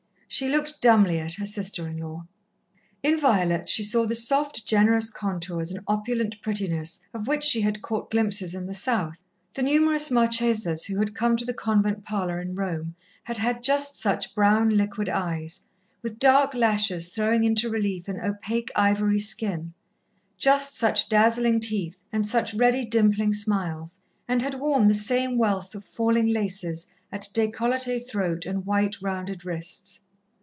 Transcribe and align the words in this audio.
She 0.33 0.47
looked 0.47 0.81
dumbly 0.81 1.19
at 1.19 1.33
her 1.33 1.45
sister 1.45 1.85
in 1.89 1.97
law. 1.97 2.25
In 3.03 3.19
Violet 3.19 3.67
she 3.67 3.83
saw 3.83 4.05
the 4.05 4.15
soft, 4.15 4.65
generous 4.65 5.11
contours 5.11 5.71
and 5.71 5.83
opulent 5.89 6.41
prettiness 6.41 7.01
of 7.13 7.27
which 7.27 7.43
she 7.43 7.59
had 7.59 7.81
caught 7.81 8.09
glimpses 8.09 8.55
in 8.55 8.65
the 8.65 8.73
South. 8.73 9.25
The 9.55 9.61
numerous 9.61 10.09
Marchesas 10.09 10.85
who 10.85 10.99
had 10.99 11.13
come 11.13 11.35
to 11.35 11.43
the 11.43 11.53
convent 11.53 12.05
parlour 12.05 12.39
in 12.39 12.55
Rome 12.55 12.95
had 13.25 13.39
had 13.39 13.61
just 13.61 13.97
such 13.97 14.33
brown, 14.33 14.69
liquid 14.69 15.09
eyes, 15.09 15.67
with 16.01 16.17
dark 16.17 16.53
lashes 16.53 17.09
throwing 17.09 17.43
into 17.43 17.69
relief 17.69 18.07
an 18.07 18.17
opaque 18.17 18.71
ivory 18.73 19.19
skin, 19.19 19.73
just 20.37 20.77
such 20.77 21.09
dazzling 21.09 21.59
teeth 21.59 21.99
and 22.09 22.25
such 22.25 22.53
ready, 22.53 22.85
dimpling 22.85 23.33
smiles, 23.33 23.99
and 24.29 24.41
had 24.41 24.53
worn 24.55 24.87
the 24.87 24.93
same 24.93 25.37
wealth 25.37 25.75
of 25.75 25.83
falling 25.83 26.27
laces 26.27 26.87
at 27.11 27.23
décolleté 27.33 27.99
throat 28.07 28.45
and 28.45 28.65
white, 28.65 29.01
rounded 29.01 29.43
wrists. 29.43 29.99